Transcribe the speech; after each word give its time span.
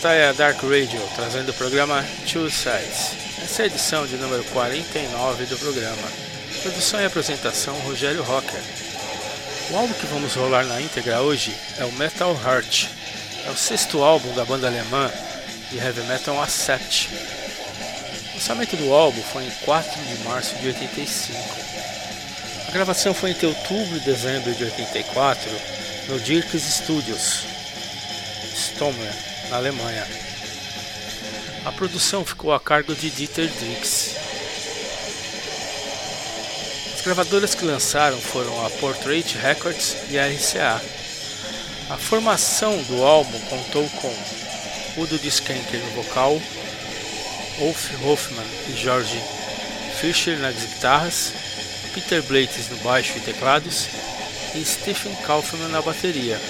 Esta 0.00 0.14
é 0.14 0.28
a 0.30 0.32
Dark 0.32 0.62
Radio, 0.62 0.98
trazendo 1.14 1.50
o 1.50 1.52
programa 1.52 2.02
Two 2.26 2.50
Sides. 2.50 3.12
Essa 3.44 3.60
é 3.60 3.64
a 3.64 3.66
edição 3.66 4.06
de 4.06 4.16
número 4.16 4.42
49 4.44 5.44
do 5.44 5.58
programa. 5.58 6.08
Produção 6.62 7.02
e 7.02 7.04
apresentação 7.04 7.74
Rogério 7.80 8.22
Rocker. 8.22 8.62
O 9.70 9.76
álbum 9.76 9.92
que 9.92 10.06
vamos 10.06 10.32
rolar 10.32 10.64
na 10.64 10.80
íntegra 10.80 11.20
hoje 11.20 11.54
é 11.76 11.84
o 11.84 11.92
Metal 11.92 12.34
Heart. 12.42 12.88
É 13.46 13.50
o 13.50 13.56
sexto 13.58 14.02
álbum 14.02 14.32
da 14.32 14.42
banda 14.42 14.68
alemã 14.68 15.12
de 15.70 15.76
heavy 15.76 16.00
metal 16.04 16.42
Accept. 16.42 17.10
O 18.30 18.34
lançamento 18.36 18.76
do 18.78 18.94
álbum 18.94 19.20
foi 19.20 19.44
em 19.44 19.50
4 19.66 20.00
de 20.00 20.24
março 20.24 20.54
de 20.54 20.68
85. 20.68 21.38
A 22.68 22.70
gravação 22.70 23.12
foi 23.12 23.32
entre 23.32 23.48
outubro 23.48 23.98
e 23.98 24.00
dezembro 24.00 24.50
de 24.54 24.64
84 24.64 25.50
no 26.08 26.18
Dirks 26.18 26.62
Studios, 26.62 27.44
Stommer, 28.54 29.29
na 29.50 29.56
Alemanha. 29.56 30.06
A 31.64 31.72
produção 31.72 32.24
ficou 32.24 32.54
a 32.54 32.60
cargo 32.60 32.94
de 32.94 33.10
Dieter 33.10 33.48
Dix. 33.48 34.16
As 36.94 37.02
gravadoras 37.02 37.54
que 37.54 37.64
lançaram 37.64 38.18
foram 38.18 38.64
a 38.64 38.70
Portrait 38.70 39.36
Records 39.36 39.96
e 40.10 40.18
a 40.18 40.26
RCA. 40.26 40.80
A 41.90 41.96
formação 41.96 42.80
do 42.84 43.02
álbum 43.04 43.38
contou 43.40 43.88
com 44.00 44.14
Udo 44.96 45.18
Diskenker 45.18 45.80
no 45.80 46.02
vocal, 46.02 46.40
Wolf 47.58 47.90
Hoffman 48.04 48.46
e 48.68 48.72
George 48.72 49.20
Fischer 50.00 50.38
nas 50.38 50.54
guitarras, 50.54 51.32
Peter 51.92 52.22
Blates 52.22 52.68
no 52.70 52.76
baixo 52.78 53.18
e 53.18 53.20
teclados 53.20 53.88
e 54.54 54.64
Stephen 54.64 55.14
Kaufman 55.26 55.68
na 55.68 55.82
bateria. 55.82 56.40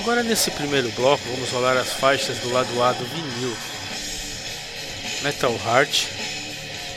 Agora 0.00 0.22
nesse 0.22 0.50
primeiro 0.52 0.90
bloco 0.92 1.22
vamos 1.30 1.50
rolar 1.50 1.76
as 1.76 1.92
faixas 1.92 2.38
do 2.38 2.50
lado 2.50 2.82
A 2.82 2.92
do 2.92 3.04
vinil. 3.04 3.54
Metal 5.22 5.52
Heart, 5.62 6.06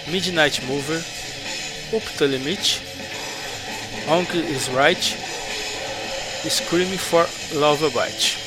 Midnight 0.07 0.61
Mover, 0.61 1.03
Up 1.91 2.09
the 2.17 2.25
Limit, 2.25 2.81
Hong 4.07 4.25
is 4.49 4.69
Right, 4.69 5.17
Screaming 6.49 6.97
for 6.97 7.27
Love 7.51 7.89
Bite. 7.89 8.37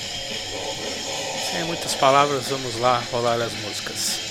Sem 1.52 1.64
muitas 1.64 1.94
palavras, 1.94 2.48
vamos 2.48 2.76
lá 2.76 3.02
rolar 3.12 3.38
as 3.42 3.52
músicas. 3.52 4.25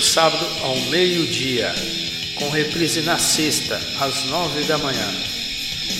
Sábado 0.00 0.46
ao 0.62 0.76
meio-dia, 0.90 1.74
com 2.36 2.48
reprise 2.50 3.02
na 3.02 3.18
sexta, 3.18 3.76
às 4.00 4.24
nove 4.24 4.64
da 4.64 4.78
manhã. 4.78 5.14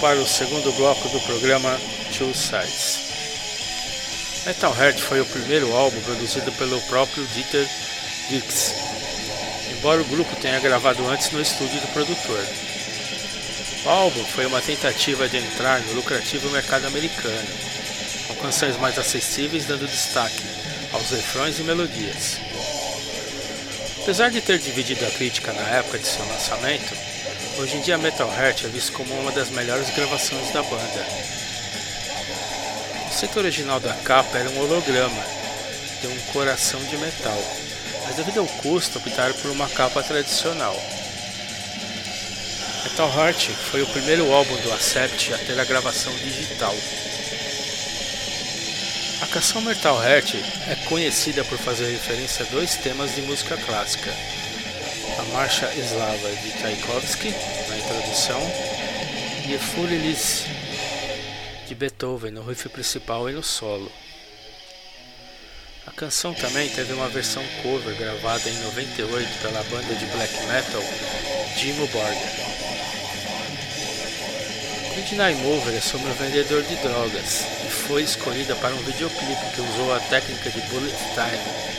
Para 0.00 0.18
o 0.18 0.26
segundo 0.26 0.72
bloco 0.72 1.08
do 1.10 1.20
programa 1.20 1.78
Two 2.16 2.34
Sides. 2.34 3.00
Metal 4.46 4.74
Heart 4.74 4.98
foi 4.98 5.20
o 5.20 5.26
primeiro 5.26 5.74
álbum 5.76 6.00
produzido 6.00 6.50
pelo 6.52 6.80
próprio 6.82 7.26
Dieter 7.26 7.68
Dix, 8.30 8.74
embora 9.72 10.00
o 10.00 10.06
grupo 10.06 10.34
tenha 10.36 10.58
gravado 10.58 11.06
antes 11.06 11.30
no 11.32 11.40
estúdio 11.40 11.78
do 11.80 11.92
produtor. 11.92 12.42
O 13.84 13.88
álbum 13.90 14.24
foi 14.24 14.46
uma 14.46 14.62
tentativa 14.62 15.28
de 15.28 15.36
entrar 15.36 15.80
no 15.80 15.92
lucrativo 15.92 16.48
mercado 16.48 16.86
americano, 16.86 17.48
com 18.28 18.34
canções 18.36 18.78
mais 18.78 18.98
acessíveis 18.98 19.66
dando 19.66 19.86
destaque 19.86 20.42
aos 20.92 21.10
refrões 21.10 21.58
e 21.58 21.62
melodias. 21.62 22.38
Apesar 24.02 24.30
de 24.30 24.40
ter 24.40 24.58
dividido 24.58 25.04
a 25.04 25.10
crítica 25.10 25.52
na 25.52 25.68
época 25.76 25.98
de 25.98 26.06
seu 26.06 26.24
lançamento, 26.26 27.09
Hoje 27.60 27.76
em 27.76 27.82
dia 27.82 27.98
Metal 27.98 28.26
Heart 28.26 28.64
é 28.64 28.68
visto 28.68 28.92
como 28.92 29.12
uma 29.20 29.30
das 29.32 29.50
melhores 29.50 29.90
gravações 29.90 30.50
da 30.50 30.62
banda. 30.62 31.06
O 33.10 33.12
setor 33.12 33.40
original 33.40 33.78
da 33.78 33.92
capa 33.92 34.38
era 34.38 34.48
um 34.48 34.60
holograma 34.60 35.22
de 36.00 36.06
um 36.06 36.18
coração 36.32 36.82
de 36.84 36.96
metal, 36.96 37.38
mas 38.06 38.16
devido 38.16 38.40
ao 38.40 38.46
custo 38.46 38.96
optaram 38.96 39.34
por 39.34 39.50
uma 39.50 39.68
capa 39.68 40.02
tradicional. 40.02 40.74
Metal 42.84 43.12
Heart 43.14 43.50
foi 43.70 43.82
o 43.82 43.86
primeiro 43.88 44.32
álbum 44.32 44.56
do 44.62 44.72
Accept 44.72 45.34
a 45.34 45.38
ter 45.38 45.60
a 45.60 45.64
gravação 45.64 46.14
digital. 46.14 46.74
A 49.20 49.26
canção 49.26 49.60
Metal 49.60 50.02
Heart 50.02 50.36
é 50.66 50.76
conhecida 50.88 51.44
por 51.44 51.58
fazer 51.58 51.90
referência 51.90 52.46
a 52.46 52.48
dois 52.48 52.76
temas 52.76 53.14
de 53.14 53.20
música 53.20 53.58
clássica, 53.58 54.10
Marcha 55.32 55.66
Eslava 55.76 56.30
de 56.42 56.50
Tchaikovsky, 56.52 57.34
na 57.68 57.78
introdução, 57.78 58.40
e 59.48 59.58
Furilis 59.58 60.44
de 61.66 61.74
Beethoven 61.74 62.32
no 62.32 62.42
riff 62.42 62.68
principal 62.68 63.28
e 63.30 63.32
no 63.32 63.42
solo. 63.42 63.90
A 65.86 65.92
canção 65.92 66.34
também 66.34 66.68
teve 66.68 66.92
uma 66.92 67.08
versão 67.08 67.42
cover 67.62 67.94
gravada 67.96 68.48
em 68.48 68.58
98 68.64 69.28
pela 69.40 69.62
banda 69.64 69.94
de 69.94 70.06
black 70.06 70.34
metal 70.46 70.82
Jimmo 71.56 71.86
Borger. 71.88 72.50
Midnight 74.96 75.40
Mover 75.42 75.74
é 75.74 75.80
sobre 75.80 76.10
um 76.10 76.14
vendedor 76.14 76.62
de 76.62 76.76
drogas 76.76 77.46
e 77.66 77.70
foi 77.70 78.02
escolhida 78.02 78.54
para 78.56 78.74
um 78.74 78.82
videoclipe 78.82 79.54
que 79.54 79.60
usou 79.60 79.94
a 79.94 80.00
técnica 80.00 80.50
de 80.50 80.60
bullet 80.62 80.96
time 81.14 81.70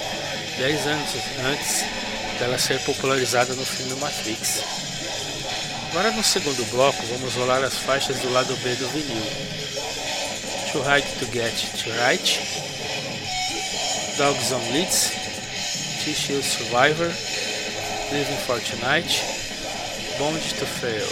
10 0.58 0.88
anos 0.88 1.10
antes 1.46 2.01
dela 2.42 2.58
ser 2.58 2.80
popularizada 2.80 3.54
no 3.54 3.64
filme 3.64 3.94
Matrix. 4.02 4.64
Agora 5.92 6.10
no 6.10 6.24
segundo 6.24 6.66
bloco 6.72 6.98
vamos 7.12 7.36
rolar 7.36 7.64
as 7.64 7.76
faixas 7.76 8.18
do 8.18 8.34
lado 8.34 8.58
B 8.64 8.76
do 8.78 8.88
vinil. 8.88 9.22
To 10.72 10.80
Hide 10.80 11.08
to 11.20 11.26
Get 11.28 11.54
to 11.54 11.92
Right, 11.92 12.40
Dogs 14.18 14.52
on 14.54 14.74
Leads, 14.74 15.12
Tissue 16.04 16.42
Survivor, 16.42 17.14
Living 18.12 18.38
for 18.48 18.60
Tonight, 18.62 19.24
Bond 20.18 20.42
to 20.58 20.66
Fail. 20.66 21.08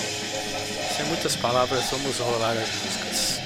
Sem 0.98 1.06
muitas 1.06 1.36
palavras, 1.36 1.86
vamos 1.92 2.18
rolar 2.18 2.58
as 2.58 2.70
músicas. 2.70 3.39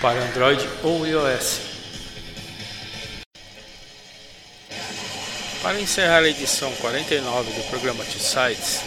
para 0.00 0.22
Android 0.26 0.64
ou 0.84 1.04
iOS. 1.04 1.58
Para 5.60 5.80
encerrar 5.80 6.20
a 6.20 6.28
edição 6.28 6.70
49 6.76 7.50
do 7.50 7.68
programa 7.68 8.04
Tio 8.04 8.20
Sites, 8.20 8.82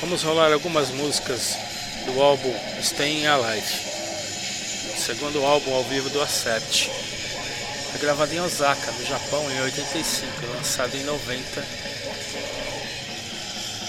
vamos 0.00 0.22
rolar 0.22 0.52
algumas 0.52 0.90
músicas 0.90 1.56
do 2.06 2.22
álbum 2.22 2.54
Staying 2.80 3.26
Alive 3.26 3.91
segundo 5.12 5.44
álbum 5.44 5.74
ao 5.74 5.84
vivo 5.84 6.08
do 6.08 6.22
Acept. 6.22 6.90
Foi 7.90 8.00
gravado 8.00 8.32
em 8.34 8.40
Osaka, 8.40 8.90
no 8.92 9.04
Japão, 9.04 9.50
em 9.50 9.60
85, 9.60 10.46
lançado 10.54 10.96
em 10.96 11.04
90. 11.04 11.62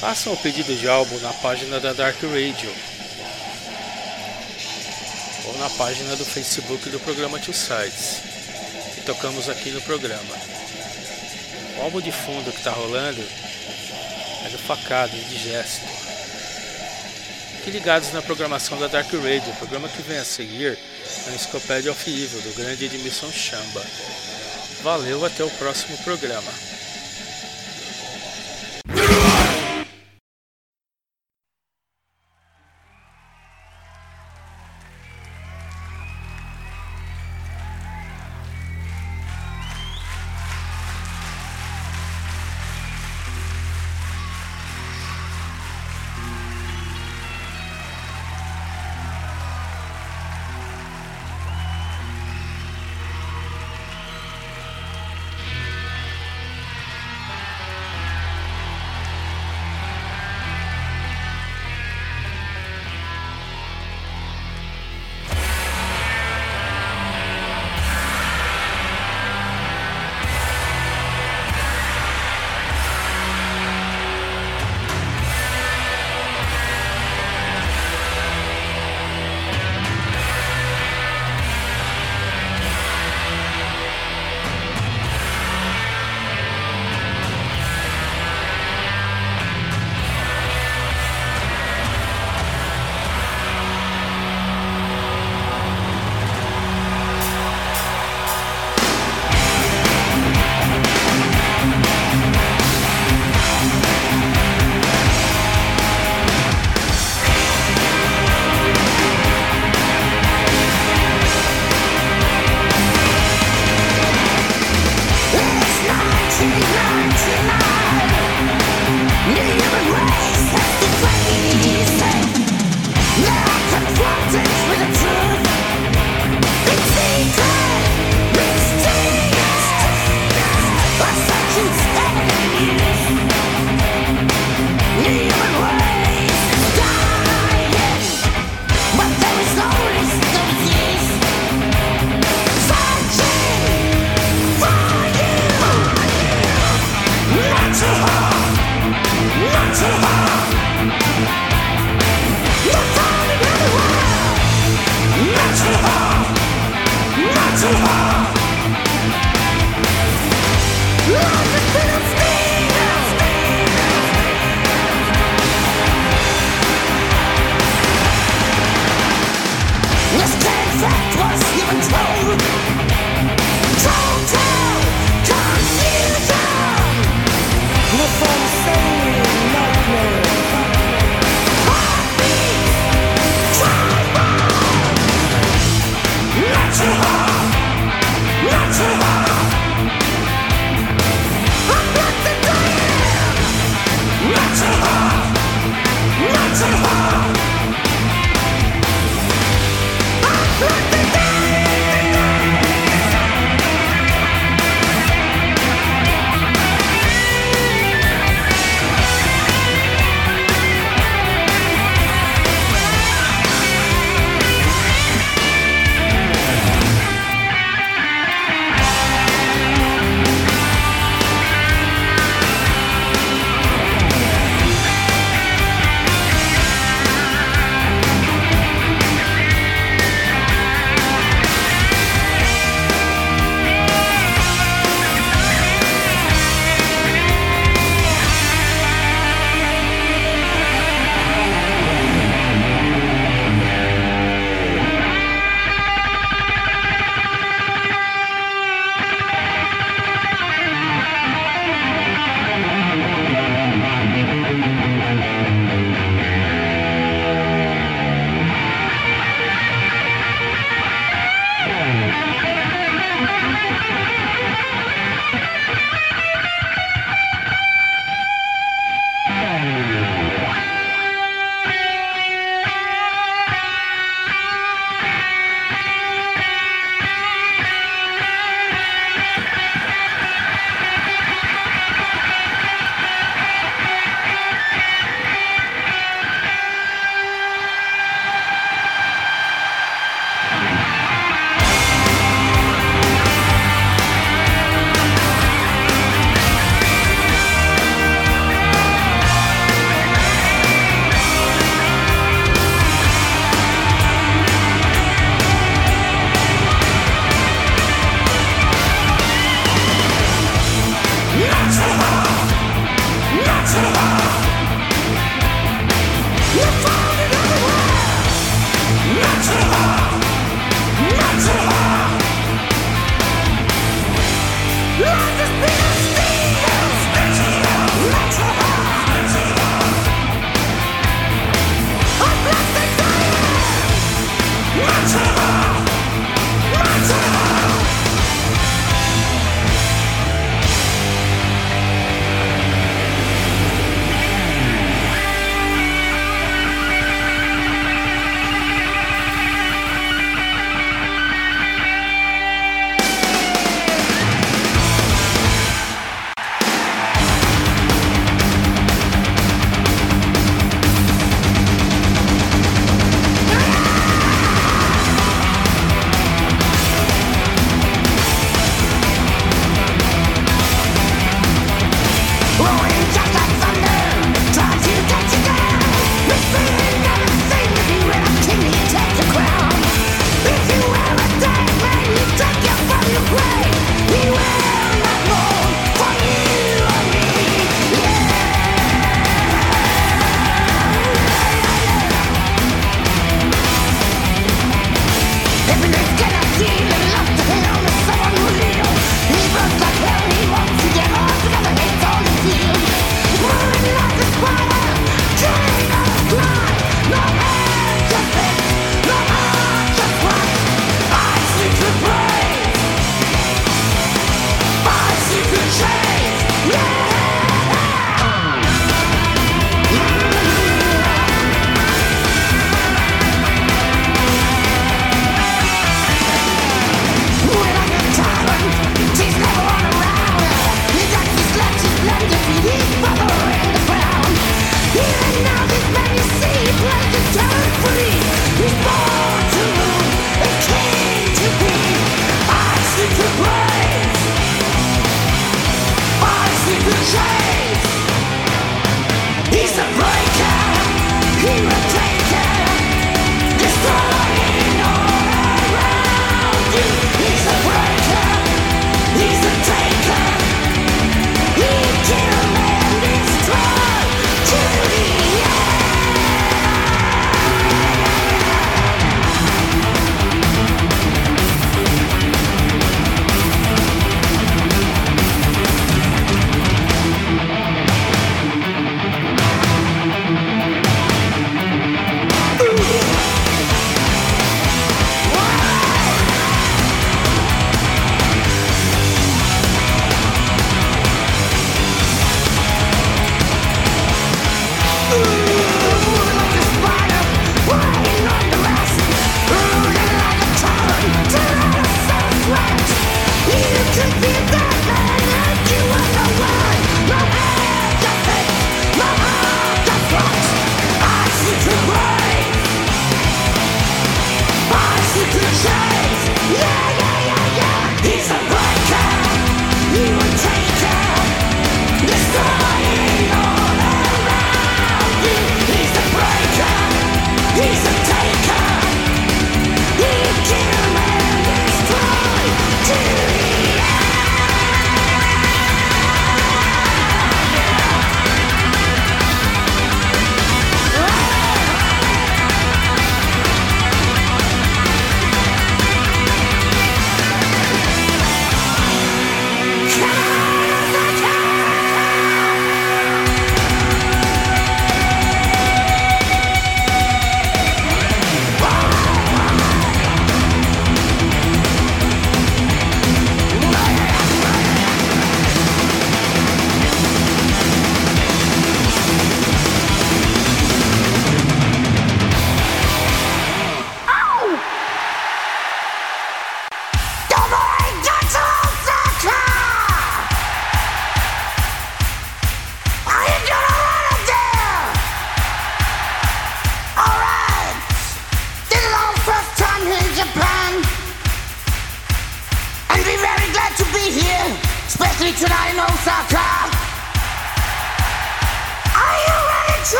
Façam 0.00 0.32
o 0.32 0.36
pedido 0.36 0.74
de 0.74 0.88
álbum 0.88 1.16
na 1.20 1.32
página 1.34 1.78
da 1.78 1.92
Dark 1.92 2.20
Radio 2.20 2.68
ou 5.46 5.58
na 5.58 5.70
página 5.70 6.16
do 6.16 6.24
Facebook 6.24 6.90
do 6.90 6.98
programa 6.98 7.38
Two 7.38 7.54
Sides, 7.54 8.20
que 8.96 9.02
tocamos 9.02 9.48
aqui 9.48 9.70
no 9.70 9.80
programa. 9.82 10.34
O 11.78 11.82
álbum 11.82 12.00
de 12.00 12.10
fundo 12.10 12.50
que 12.50 12.58
está 12.58 12.72
rolando 12.72 13.22
é 14.44 14.48
do 14.48 14.58
Facado, 14.58 15.16
Indigesto. 15.16 15.86
Fiquem 17.58 17.72
ligados 17.72 18.12
na 18.12 18.20
programação 18.20 18.76
da 18.80 18.88
Dark 18.88 19.12
Radio, 19.12 19.52
o 19.52 19.56
programa 19.56 19.88
que 19.88 20.02
vem 20.02 20.18
a 20.18 20.24
seguir 20.24 20.76
Enciclopédia 21.32 21.90
of 21.90 22.10
Evil, 22.10 22.40
do 22.42 22.54
grande 22.54 22.84
Edmilson 22.84 23.32
Chamba. 23.32 23.84
Valeu, 24.82 25.24
até 25.24 25.42
o 25.42 25.50
próximo 25.50 25.96
programa. 25.98 26.52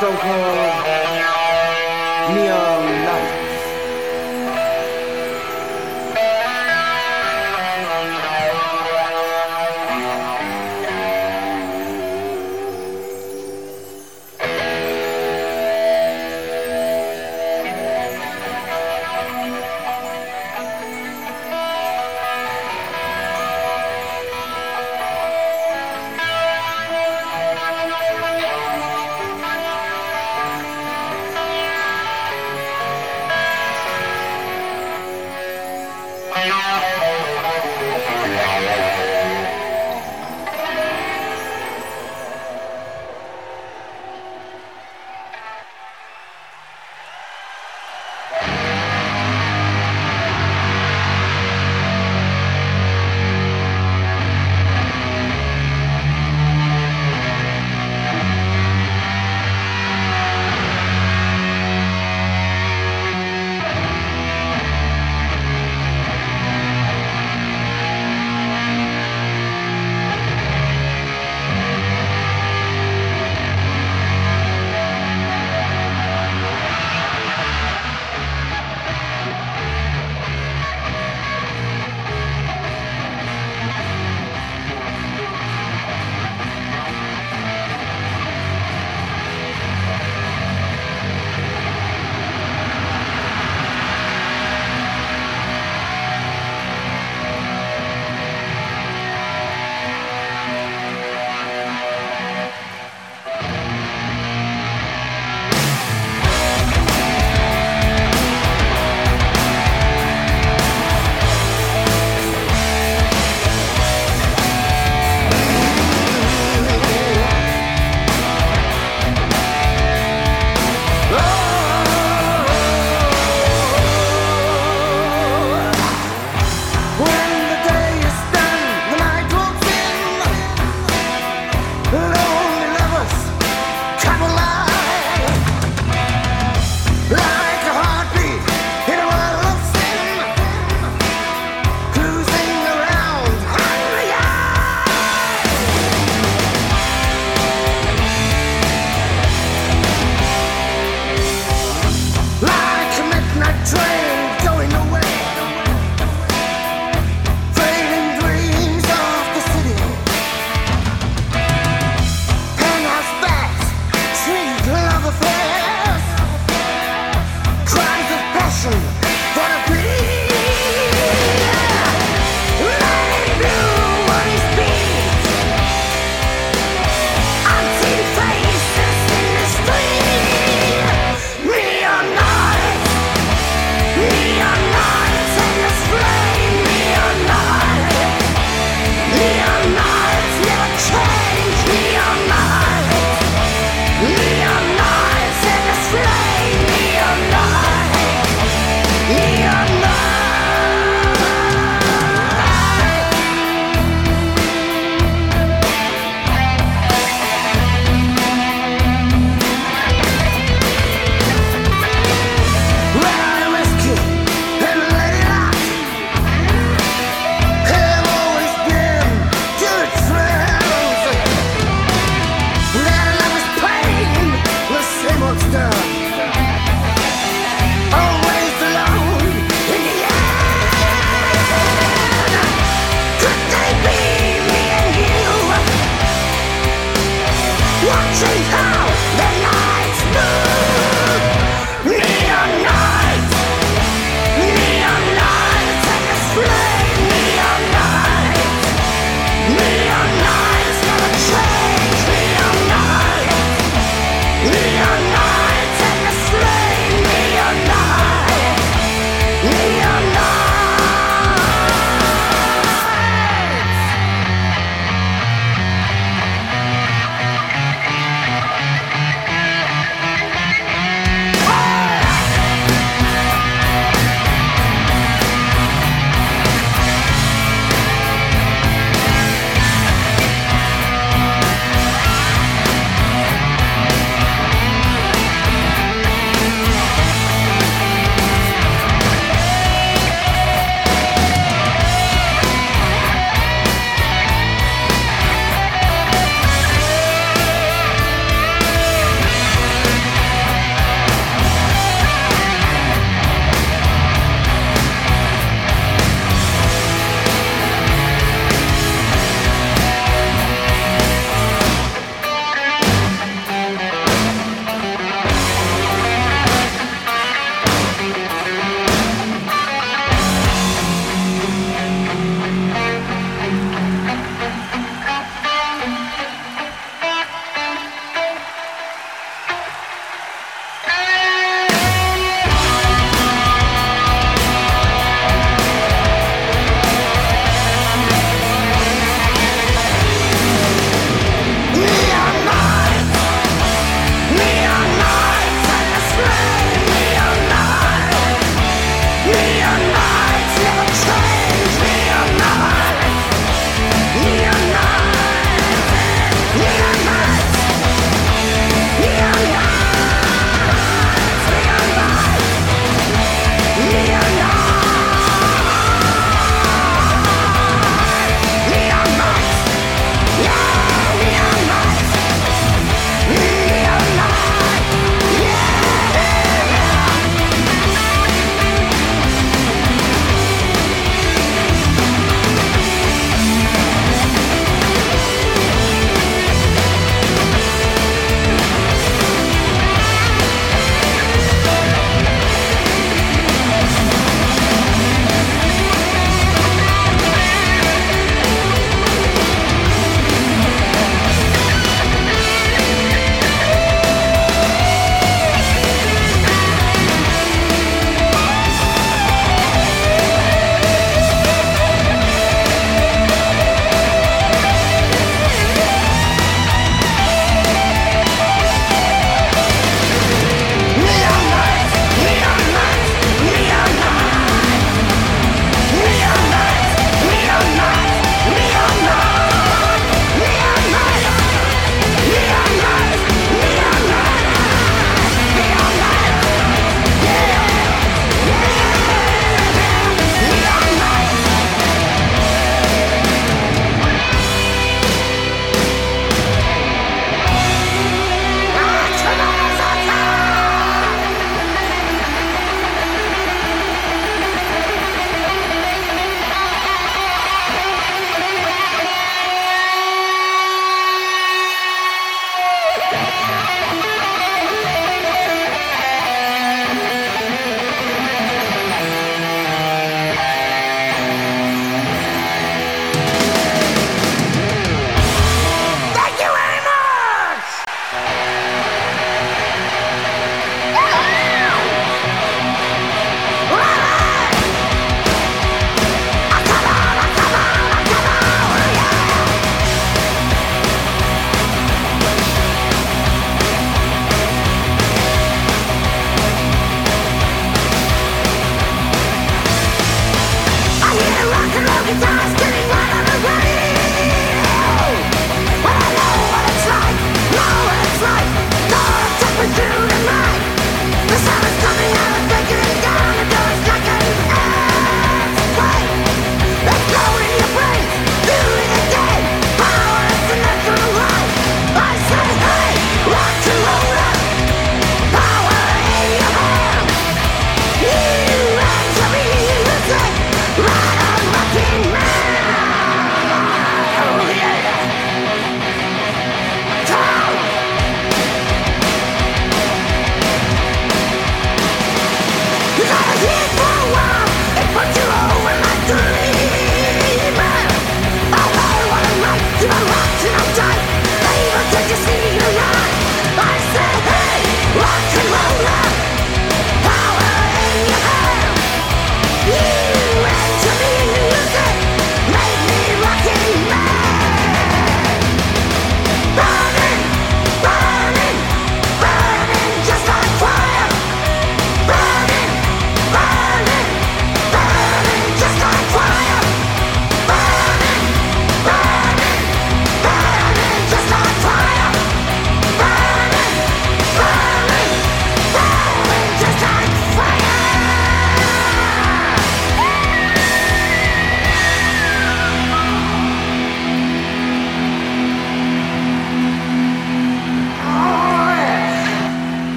So 0.00 0.10
cold. 0.16 1.03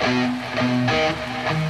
Música 0.00 1.67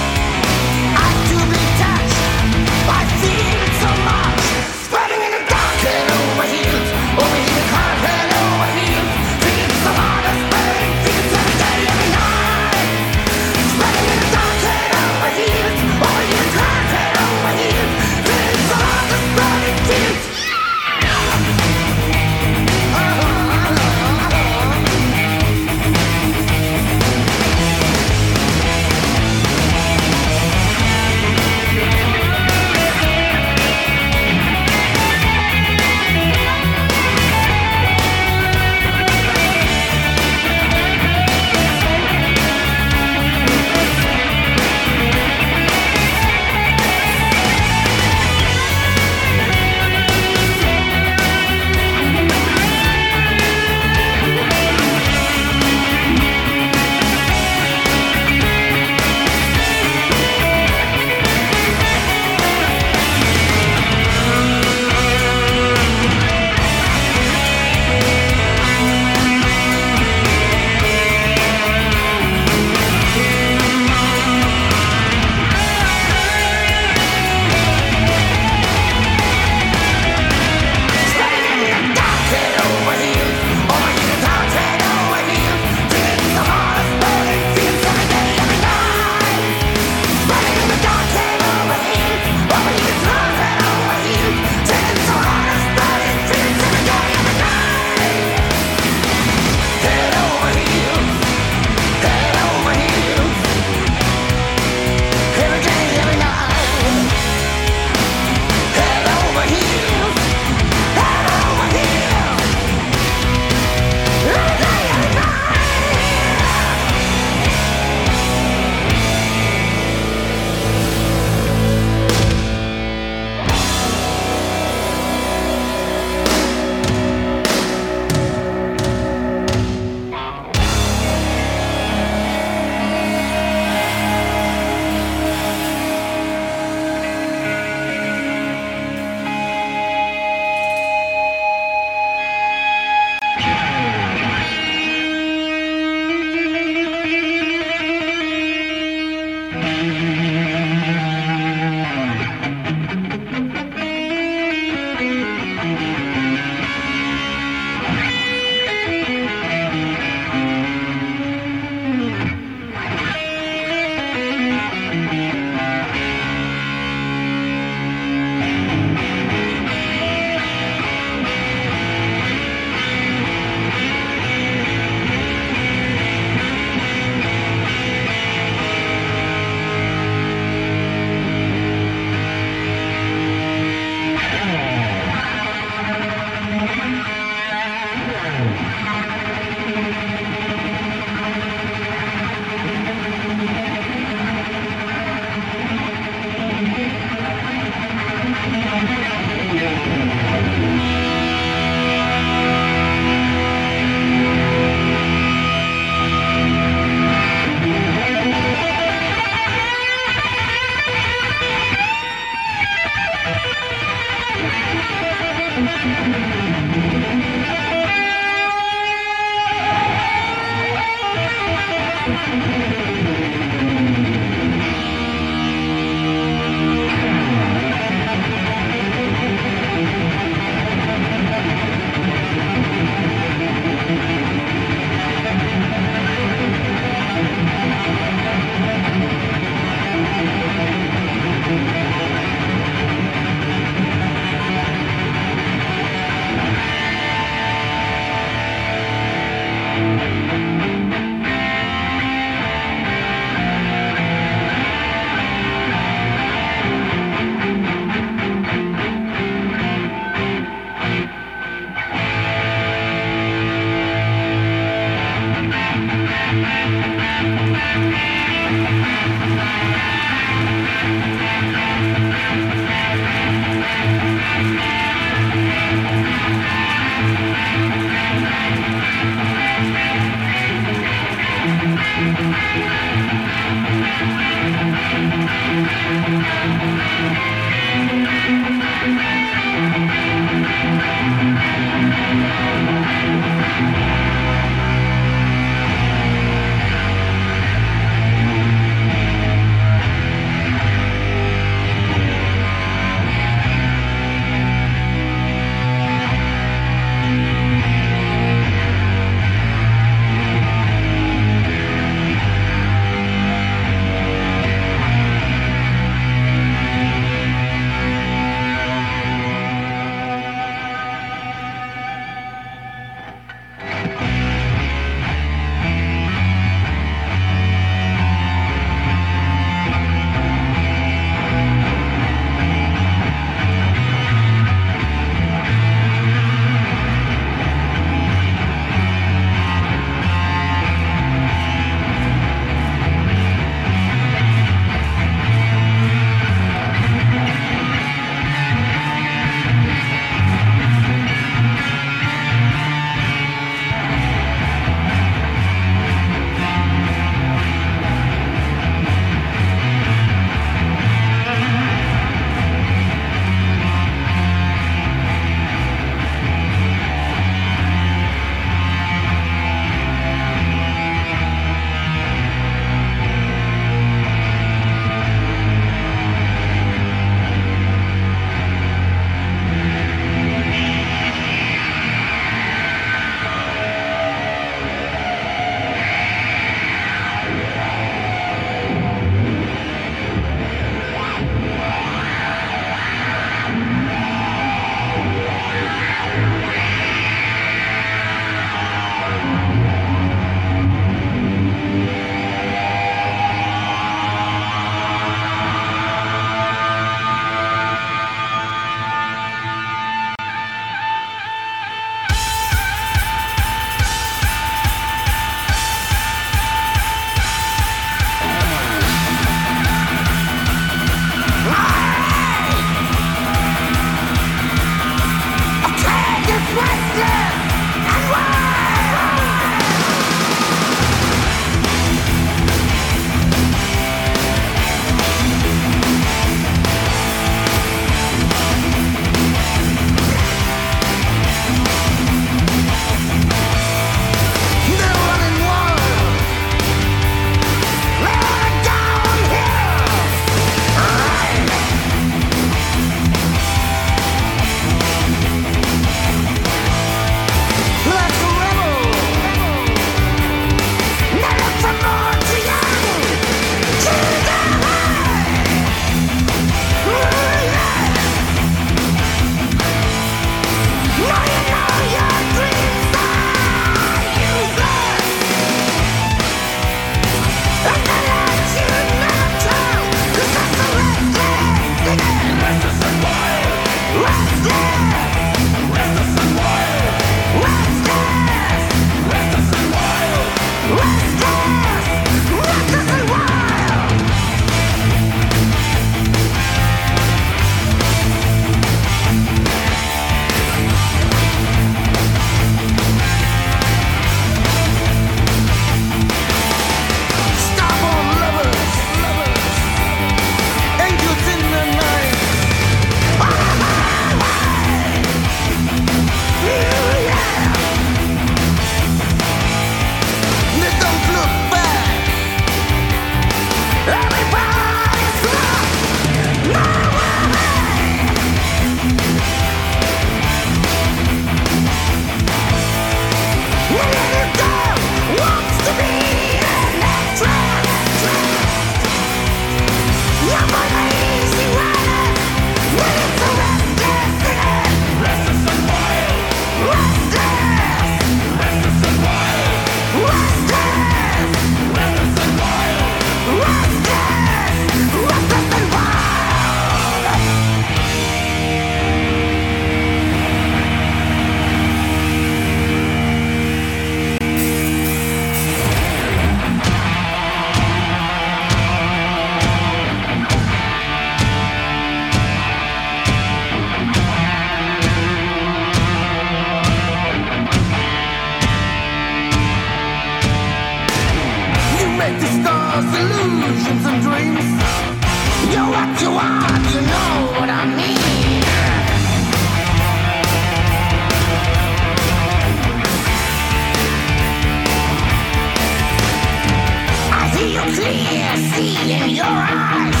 clear 597.40 598.36
see 598.52 598.92
in 598.92 599.10
your 599.16 599.24
eyes. 599.26 600.00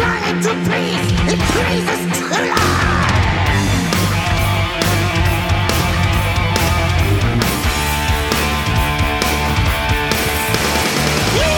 Longing 0.00 0.40
to 0.42 0.52
please, 0.66 1.06
it 1.32 1.40
pleases 1.54 2.02
to 2.18 2.38
lie. 2.50 3.06
You. 11.38 11.52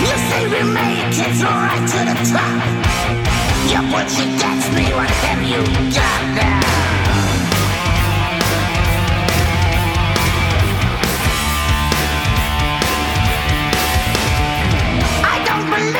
You 0.00 0.14
we 0.52 0.62
make 0.72 1.18
it 1.26 1.42
right 1.42 1.84
to 1.92 1.98
the 2.08 2.16
top. 2.30 2.62
Yeah, 3.70 3.84
but 3.90 4.08
you 4.16 4.26
gets 4.38 4.66
me, 4.74 4.84
what 4.94 5.10
have 5.10 5.42
you 5.42 5.60
got 5.92 6.22
now? 6.36 6.67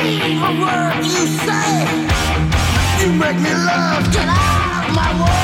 Believe 0.09 0.41
a 0.41 0.51
word 0.61 1.05
you 1.05 1.25
say. 1.45 1.71
You 2.99 3.13
make 3.13 3.37
me 3.37 3.53
love, 3.53 4.11
get 4.11 4.27
out 4.27 4.89
of 4.89 4.95
my 4.95 5.23
way. 5.23 5.38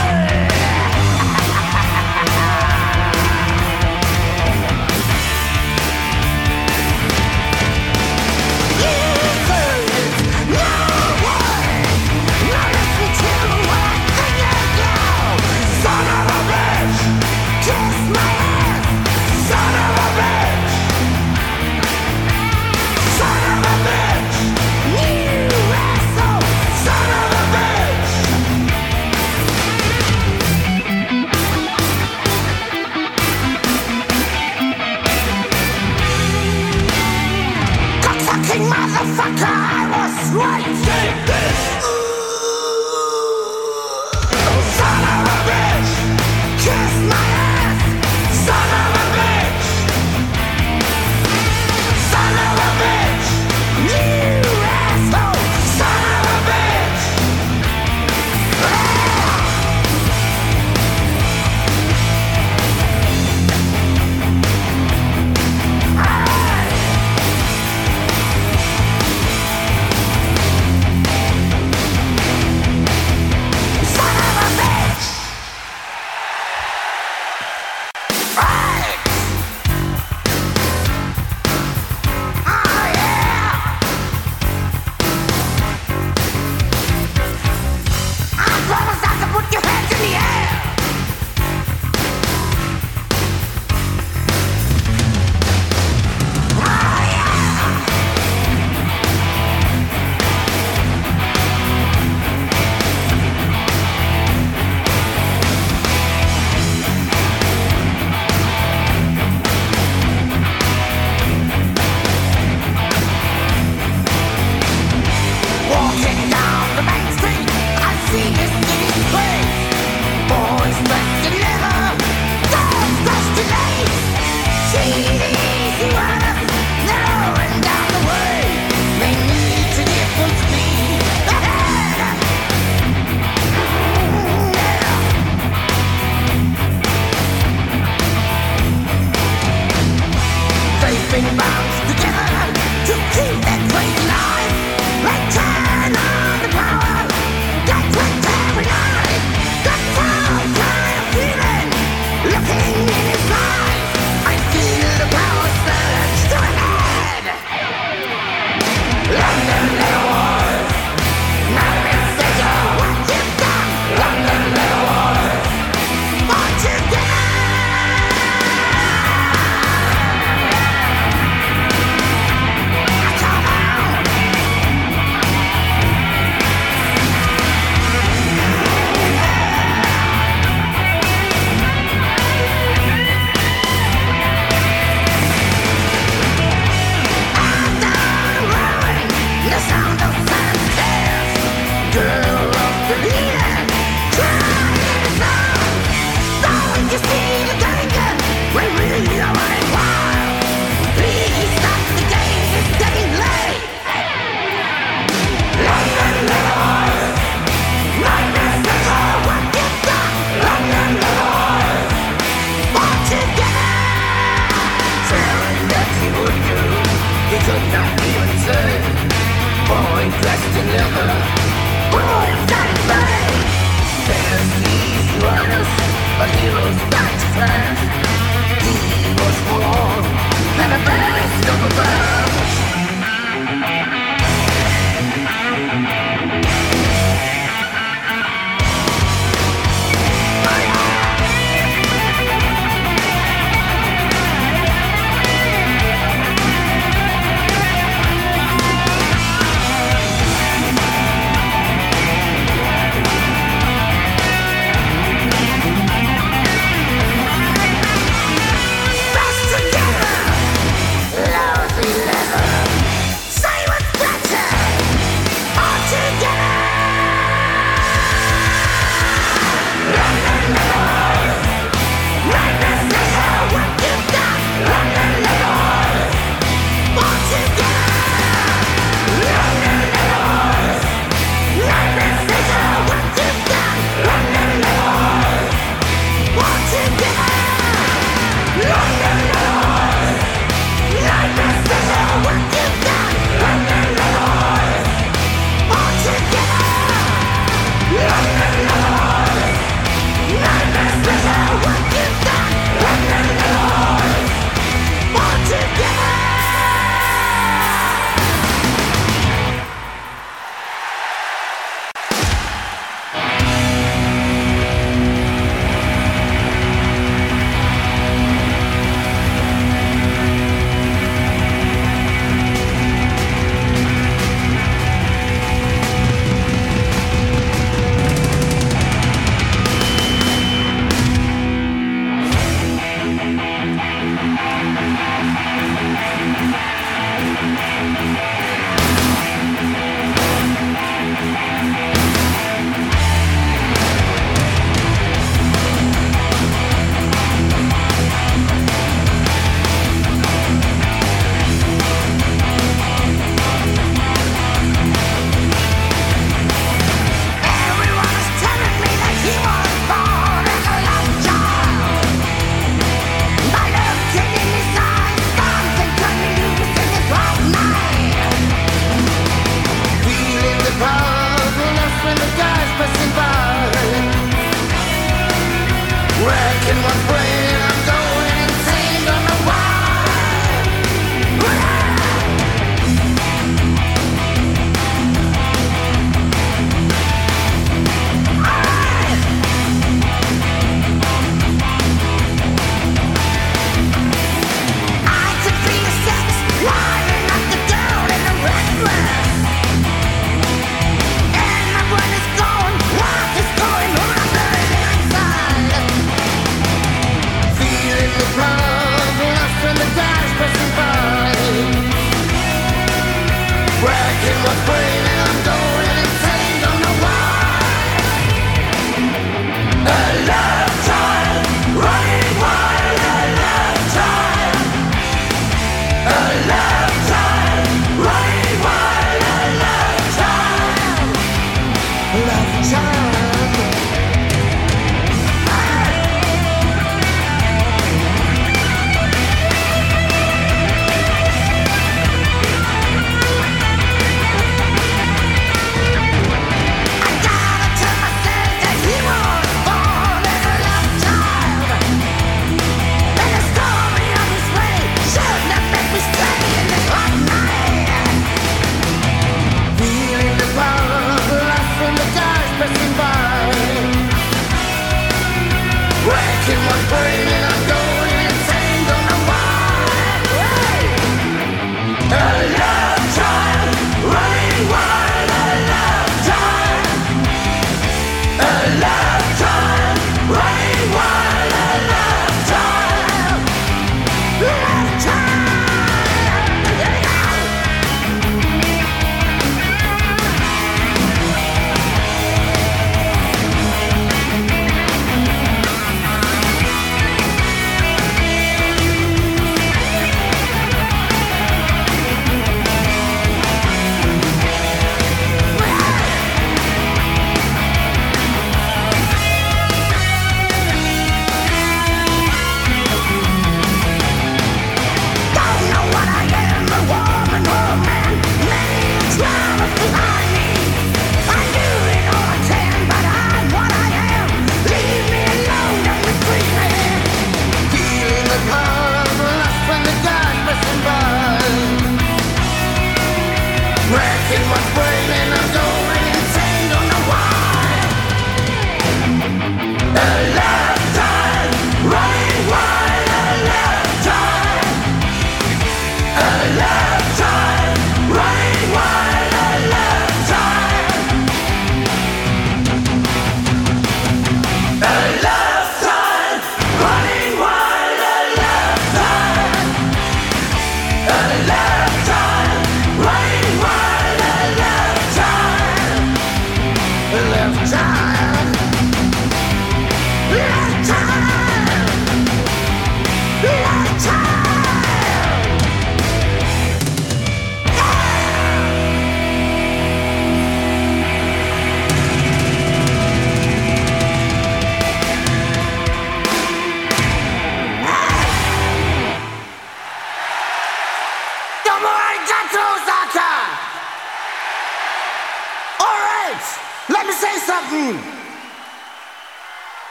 right! 40.35 40.64